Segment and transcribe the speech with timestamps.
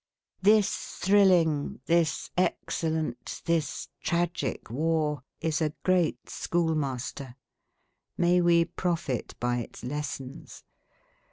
[0.41, 7.35] This thrilling, this excellent, this tragic War is a great Schoolmaster.
[8.17, 10.63] May we profit by its lessons.